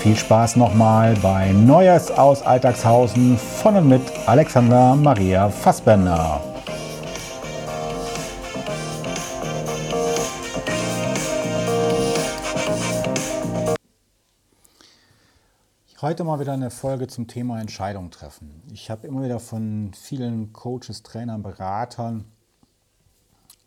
[0.00, 6.40] viel Spaß nochmal bei Neues aus Alltagshausen von und mit Alexander Maria Fassbender.
[16.00, 18.62] Heute mal wieder eine Folge zum Thema Entscheidung treffen.
[18.72, 22.24] Ich habe immer wieder von vielen Coaches, Trainern, Beratern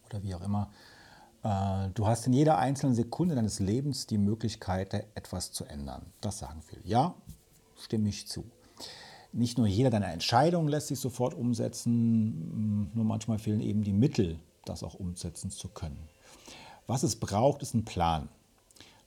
[0.10, 0.72] oder wie auch immer,
[1.44, 6.06] du hast in jeder einzelnen Sekunde deines Lebens die Möglichkeit, etwas zu ändern.
[6.22, 6.82] Das sagen viele.
[6.86, 7.16] Ja,
[7.78, 8.46] stimme ich zu.
[9.34, 14.40] Nicht nur jeder deiner Entscheidungen lässt sich sofort umsetzen, nur manchmal fehlen eben die Mittel,
[14.64, 16.08] das auch umsetzen zu können.
[16.88, 18.30] Was es braucht, ist ein Plan.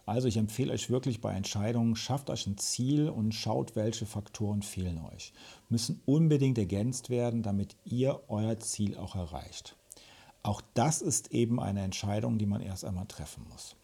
[0.04, 4.62] Also ich empfehle euch wirklich bei Entscheidungen, schafft euch ein Ziel und schaut, welche Faktoren
[4.62, 5.32] fehlen euch.
[5.68, 9.76] Müssen unbedingt ergänzt werden, damit ihr euer Ziel auch erreicht.
[10.46, 13.74] Auch das ist eben eine Entscheidung, die man erst einmal treffen muss.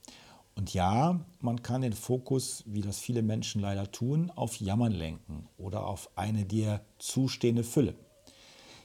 [0.55, 5.49] Und ja, man kann den Fokus, wie das viele Menschen leider tun, auf Jammern lenken
[5.59, 7.97] oder auf eine dir zustehende Fülle.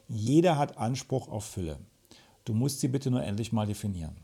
[0.07, 1.77] Jeder hat Anspruch auf Fülle.
[2.45, 4.15] Du musst sie bitte nur endlich mal definieren.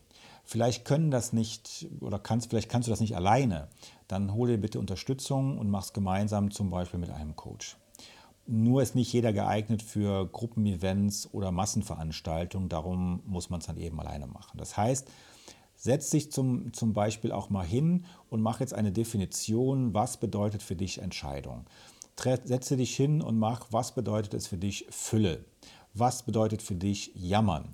[0.43, 3.67] Vielleicht können das nicht oder kannst, vielleicht kannst du das nicht alleine.
[4.07, 7.77] Dann hole dir bitte Unterstützung und mach es gemeinsam zum Beispiel mit einem Coach.
[8.45, 13.99] Nur ist nicht jeder geeignet für Gruppenevents oder Massenveranstaltungen, darum muss man es dann eben
[13.99, 14.57] alleine machen.
[14.57, 15.09] Das heißt,
[15.75, 20.61] setz dich zum, zum Beispiel auch mal hin und mach jetzt eine Definition, was bedeutet
[20.61, 21.65] für dich Entscheidung.
[22.17, 25.45] Setze dich hin und mach, was bedeutet es für dich Fülle?
[25.93, 27.73] Was bedeutet für dich Jammern?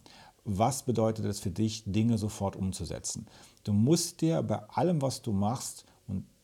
[0.57, 3.27] was bedeutet es für dich, Dinge sofort umzusetzen.
[3.63, 5.85] Du musst dir bei allem, was du machst,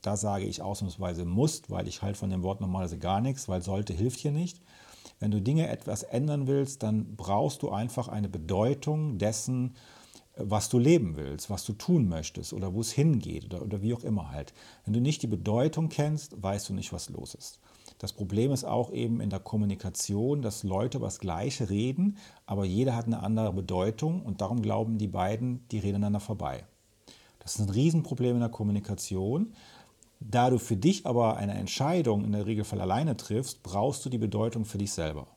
[0.06, 3.62] da sage ich ausnahmsweise musst, weil ich halt von dem Wort normalerweise gar nichts, weil
[3.62, 4.62] sollte hilft hier nicht.
[5.20, 9.76] Wenn du Dinge etwas ändern willst, dann brauchst du einfach eine Bedeutung dessen,
[10.38, 13.94] was du leben willst, was du tun möchtest oder wo es hingeht oder, oder wie
[13.94, 14.54] auch immer halt.
[14.84, 17.60] Wenn du nicht die Bedeutung kennst, weißt du nicht, was los ist.
[17.98, 22.96] Das Problem ist auch eben in der Kommunikation, dass Leute was Gleiche reden, aber jeder
[22.96, 26.66] hat eine andere Bedeutung und darum glauben die beiden, die reden aneinander vorbei.
[27.40, 29.54] Das ist ein Riesenproblem in der Kommunikation.
[30.20, 34.18] Da du für dich aber eine Entscheidung in der Regelfall alleine triffst, brauchst du die
[34.18, 35.28] Bedeutung für dich selber.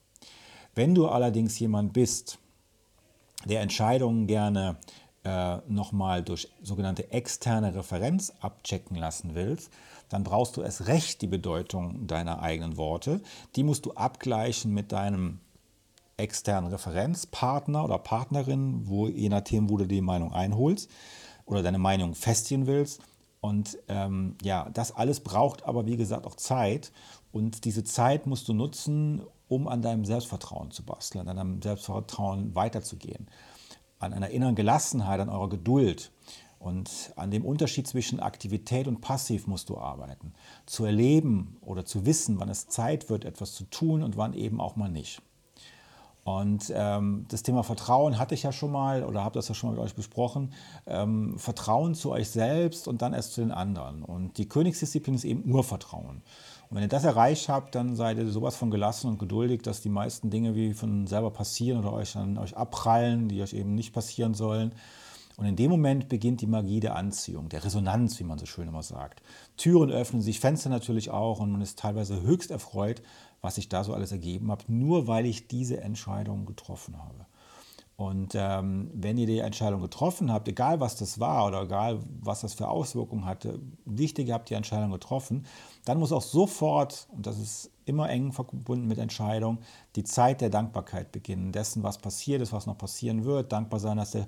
[0.75, 2.39] Wenn du allerdings jemand bist,
[3.45, 4.77] der Entscheidungen gerne
[5.25, 9.71] äh, nochmal durch sogenannte externe Referenz abchecken lassen willst,
[10.09, 13.21] dann brauchst du erst recht die Bedeutung deiner eigenen Worte.
[13.57, 15.41] Die musst du abgleichen mit deinem
[16.17, 20.91] externen Referenzpartner oder Partnerin, wo je nachdem, wo du die Meinung einholst
[21.47, 23.03] oder deine Meinung festigen willst.
[23.41, 26.93] Und ähm, ja, das alles braucht aber, wie gesagt, auch Zeit.
[27.31, 32.55] Und diese Zeit musst du nutzen, um an deinem Selbstvertrauen zu basteln, an deinem Selbstvertrauen
[32.55, 33.29] weiterzugehen,
[33.99, 36.11] an einer inneren Gelassenheit, an eurer Geduld.
[36.59, 40.33] Und an dem Unterschied zwischen Aktivität und Passiv musst du arbeiten.
[40.67, 44.61] Zu erleben oder zu wissen, wann es Zeit wird, etwas zu tun und wann eben
[44.61, 45.23] auch mal nicht.
[46.29, 49.71] Und ähm, das Thema Vertrauen hatte ich ja schon mal oder habe das ja schon
[49.71, 50.53] mal mit euch besprochen.
[50.87, 54.03] Ähm, Vertrauen zu euch selbst und dann erst zu den anderen.
[54.03, 56.23] Und die Königsdisziplin ist eben Urvertrauen.
[56.69, 59.81] Und wenn ihr das erreicht habt, dann seid ihr sowas von gelassen und geduldig, dass
[59.81, 63.75] die meisten Dinge wie von selber passieren oder euch an euch abprallen, die euch eben
[63.75, 64.73] nicht passieren sollen.
[65.39, 68.67] Und in dem Moment beginnt die Magie der Anziehung, der Resonanz, wie man so schön
[68.67, 69.23] immer sagt.
[69.57, 73.03] Türen öffnen sich, Fenster natürlich auch und man ist teilweise höchst erfreut,
[73.41, 77.25] was sich da so alles ergeben hat, nur weil ich diese Entscheidung getroffen habe.
[77.95, 82.41] Und ähm, wenn ihr die Entscheidung getroffen habt, egal was das war oder egal was
[82.41, 85.47] das für Auswirkungen hatte, wichtig, ihr habt die Entscheidung getroffen,
[85.85, 89.59] dann muss auch sofort, und das ist immer eng verbunden mit Entscheidung,
[89.95, 93.99] die Zeit der Dankbarkeit beginnen, dessen, was passiert ist, was noch passieren wird, dankbar sein,
[93.99, 94.27] dass der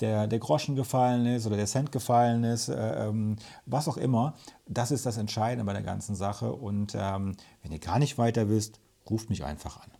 [0.00, 3.36] der, der Groschen gefallen ist oder der Cent gefallen ist, äh, ähm,
[3.66, 4.34] was auch immer.
[4.66, 6.52] Das ist das Entscheidende bei der ganzen Sache.
[6.52, 9.90] Und ähm, wenn ihr gar nicht weiter wisst, ruft mich einfach an.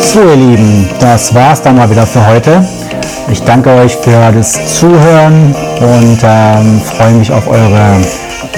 [0.00, 2.66] So ihr Lieben, das war's dann mal wieder für heute.
[3.30, 8.04] Ich danke euch für das Zuhören und ähm, freue mich auf eure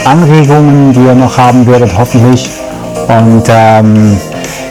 [0.05, 2.49] Anregungen, die ihr noch haben werdet, hoffentlich.
[3.09, 4.19] Und ähm,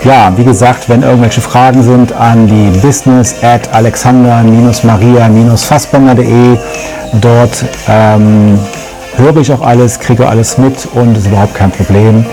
[0.04, 6.58] ja, wie gesagt, wenn irgendwelche Fragen sind an die business at alexander-maria-fassbender.de.
[7.22, 8.60] Dort ähm,
[9.16, 12.26] höre ich auch alles, kriege alles mit und ist überhaupt kein Problem.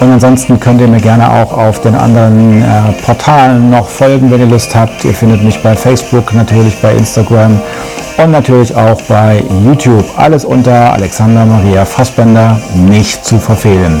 [0.00, 4.40] Und ansonsten könnt ihr mir gerne auch auf den anderen äh, Portalen noch folgen, wenn
[4.40, 5.04] ihr Lust habt.
[5.04, 7.60] Ihr findet mich bei Facebook, natürlich bei Instagram
[8.16, 10.04] und natürlich auch bei YouTube.
[10.16, 14.00] Alles unter Alexander Maria Fassbender, nicht zu verfehlen.